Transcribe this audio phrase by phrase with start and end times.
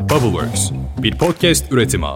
[0.00, 2.06] Bubbleworks, bir podcast üretimi.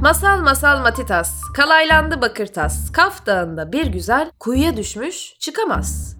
[0.00, 6.16] Masal masal matitas, kalaylandı bakırtas, Kaf Dağı'nda bir güzel, kuyuya düşmüş, çıkamaz.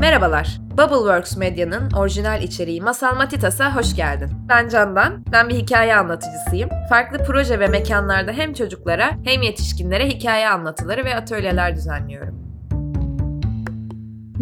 [0.00, 4.30] Merhabalar, Bubbleworks Medya'nın orijinal içeriği Masal Matitas'a hoş geldin.
[4.48, 6.70] Ben Candan, ben bir hikaye anlatıcısıyım.
[6.88, 12.51] Farklı proje ve mekanlarda hem çocuklara hem yetişkinlere hikaye anlatıları ve atölyeler düzenliyorum.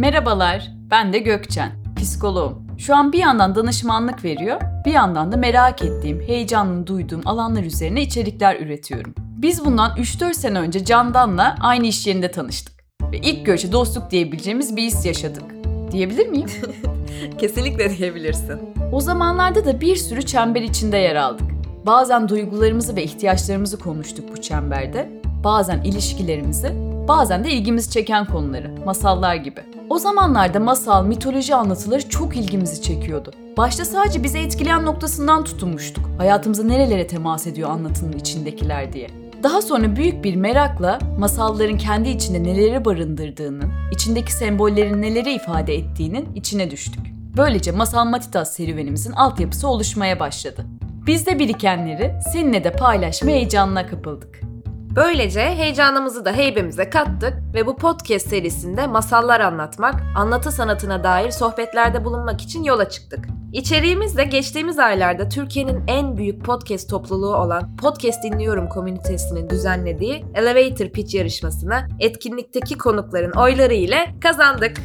[0.00, 2.66] Merhabalar, ben de Gökçen, psikoloğum.
[2.78, 8.02] Şu an bir yandan danışmanlık veriyor, bir yandan da merak ettiğim, heyecanını duyduğum alanlar üzerine
[8.02, 9.14] içerikler üretiyorum.
[9.18, 12.84] Biz bundan 3-4 sene önce Candan'la aynı iş yerinde tanıştık.
[13.12, 15.44] Ve ilk görüşte dostluk diyebileceğimiz bir his yaşadık.
[15.92, 16.50] Diyebilir miyim?
[17.38, 18.60] Kesinlikle diyebilirsin.
[18.92, 21.50] O zamanlarda da bir sürü çember içinde yer aldık.
[21.86, 25.10] Bazen duygularımızı ve ihtiyaçlarımızı konuştuk bu çemberde,
[25.44, 26.72] bazen ilişkilerimizi,
[27.08, 29.69] bazen de ilgimizi çeken konuları, masallar gibi.
[29.90, 33.32] O zamanlarda masal, mitoloji anlatıları çok ilgimizi çekiyordu.
[33.56, 36.04] Başta sadece bizi etkileyen noktasından tutunmuştuk.
[36.18, 39.10] Hayatımıza nerelere temas ediyor anlatının içindekiler diye.
[39.42, 46.34] Daha sonra büyük bir merakla masalların kendi içinde neleri barındırdığının, içindeki sembollerin neleri ifade ettiğinin
[46.34, 47.06] içine düştük.
[47.36, 50.66] Böylece Masal Matitas serüvenimizin altyapısı oluşmaya başladı.
[51.06, 54.49] Biz de birikenleri seninle de paylaşma heyecanına kapıldık.
[54.96, 62.04] Böylece heyecanımızı da heybemize kattık ve bu podcast serisinde masallar anlatmak, anlatı sanatına dair sohbetlerde
[62.04, 63.24] bulunmak için yola çıktık.
[63.52, 70.86] İçeriğimiz de geçtiğimiz aylarda Türkiye'nin en büyük podcast topluluğu olan Podcast Dinliyorum komünitesinin düzenlediği Elevator
[70.86, 74.76] Pitch yarışmasına etkinlikteki konukların oyları ile kazandık.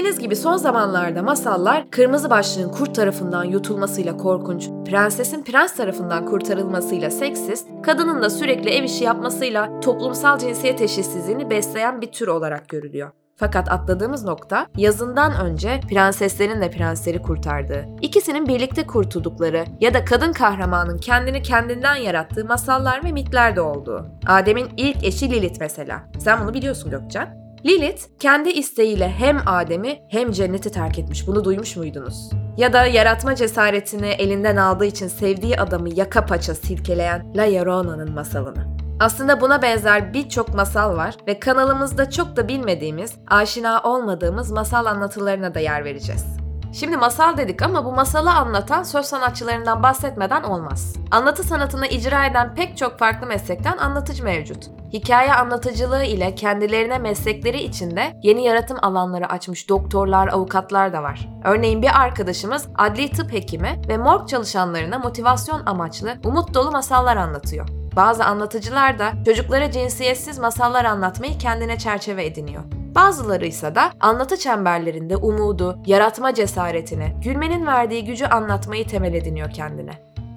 [0.00, 7.10] Bildiğiniz gibi son zamanlarda masallar kırmızı başlığın kurt tarafından yutulmasıyla korkunç, prensesin prens tarafından kurtarılmasıyla
[7.10, 13.10] seksist, kadının da sürekli ev işi yapmasıyla toplumsal cinsiyet eşitsizliğini besleyen bir tür olarak görülüyor.
[13.36, 20.32] Fakat atladığımız nokta yazından önce prenseslerin de prensleri kurtardığı, ikisinin birlikte kurtuldukları ya da kadın
[20.32, 24.06] kahramanın kendini kendinden yarattığı masallar ve mitler de olduğu.
[24.26, 26.02] Adem'in ilk eşi Lilith mesela.
[26.18, 27.39] Sen bunu biliyorsun Gökçen.
[27.66, 31.26] Lilith kendi isteğiyle hem Adem'i hem cenneti terk etmiş.
[31.26, 32.30] Bunu duymuş muydunuz?
[32.56, 38.76] Ya da yaratma cesaretini elinden aldığı için sevdiği adamı yaka paça silkeleyen La Llorona'nın masalını.
[39.00, 45.54] Aslında buna benzer birçok masal var ve kanalımızda çok da bilmediğimiz, aşina olmadığımız masal anlatılarına
[45.54, 46.24] da yer vereceğiz.
[46.72, 50.96] Şimdi masal dedik ama bu masalı anlatan söz sanatçılarından bahsetmeden olmaz.
[51.10, 54.70] Anlatı sanatını icra eden pek çok farklı meslekten anlatıcı mevcut.
[54.92, 61.28] Hikaye anlatıcılığı ile kendilerine meslekleri içinde yeni yaratım alanları açmış doktorlar, avukatlar da var.
[61.44, 67.68] Örneğin bir arkadaşımız adli tıp hekimi ve morg çalışanlarına motivasyon amaçlı umut dolu masallar anlatıyor.
[67.96, 72.79] Bazı anlatıcılar da çocuklara cinsiyetsiz masallar anlatmayı kendine çerçeve ediniyor.
[72.94, 79.92] Bazıları ise da anlatı çemberlerinde umudu, yaratma cesaretini, gülmenin verdiği gücü anlatmayı temel ediniyor kendine.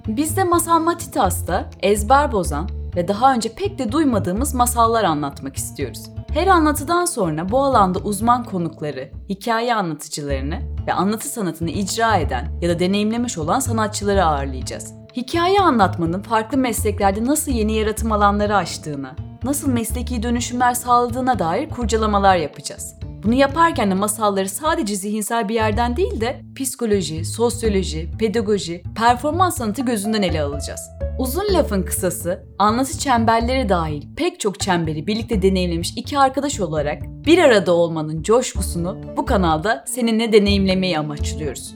[0.06, 6.10] Biz de Masal Matitas'ta ezber bozan ve daha önce pek de duymadığımız masallar anlatmak istiyoruz.
[6.34, 12.68] Her anlatıdan sonra bu alanda uzman konukları, hikaye anlatıcılarını ve anlatı sanatını icra eden ya
[12.68, 14.92] da deneyimlemiş olan sanatçıları ağırlayacağız.
[15.16, 19.10] Hikaye anlatmanın farklı mesleklerde nasıl yeni yaratım alanları açtığını,
[19.44, 22.94] nasıl mesleki dönüşümler sağladığına dair kurcalamalar yapacağız.
[23.24, 29.82] Bunu yaparken de masalları sadece zihinsel bir yerden değil de psikoloji, sosyoloji, pedagoji, performans sanatı
[29.82, 30.80] gözünden ele alacağız.
[31.18, 37.38] Uzun lafın kısası, anlatı çemberleri dahil pek çok çemberi birlikte deneyimlemiş iki arkadaş olarak bir
[37.38, 41.74] arada olmanın coşkusunu bu kanalda seninle deneyimlemeyi amaçlıyoruz.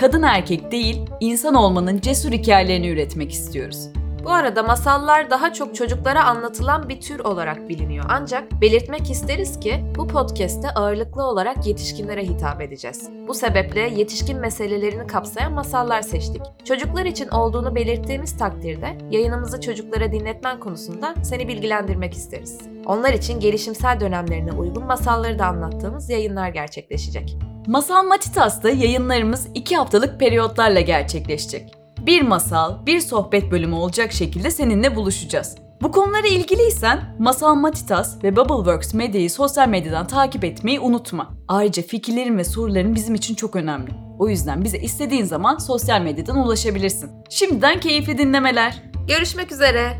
[0.00, 3.88] Kadın erkek değil, insan olmanın cesur hikayelerini üretmek istiyoruz.
[4.26, 8.04] Bu arada masallar daha çok çocuklara anlatılan bir tür olarak biliniyor.
[8.08, 13.10] Ancak belirtmek isteriz ki bu podcast'te ağırlıklı olarak yetişkinlere hitap edeceğiz.
[13.28, 16.42] Bu sebeple yetişkin meselelerini kapsayan masallar seçtik.
[16.64, 22.58] Çocuklar için olduğunu belirttiğimiz takdirde yayınımızı çocuklara dinletmen konusunda seni bilgilendirmek isteriz.
[22.86, 27.36] Onlar için gelişimsel dönemlerine uygun masalları da anlattığımız yayınlar gerçekleşecek.
[27.66, 34.96] Masal Matitas'ta yayınlarımız 2 haftalık periyotlarla gerçekleşecek bir masal, bir sohbet bölümü olacak şekilde seninle
[34.96, 35.56] buluşacağız.
[35.82, 41.34] Bu konulara ilgiliysen Masal Matitas ve Bubbleworks medyayı sosyal medyadan takip etmeyi unutma.
[41.48, 43.90] Ayrıca fikirlerin ve soruların bizim için çok önemli.
[44.18, 47.10] O yüzden bize istediğin zaman sosyal medyadan ulaşabilirsin.
[47.30, 48.82] Şimdiden keyifli dinlemeler.
[49.08, 49.98] Görüşmek üzere.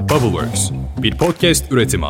[0.00, 0.70] Bubbleworks,
[1.02, 2.06] bir podcast üretimi.